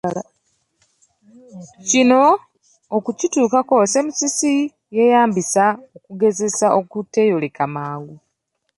Kino 1.87 2.21
okukituukako 2.95 3.75
Semusisi 3.93 4.53
yeeyambisa 4.95 5.65
okugezesa 5.97 6.67
okuteeyoleka 6.79 7.63
mangu. 7.75 8.15